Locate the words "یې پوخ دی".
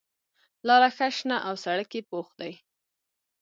1.97-2.53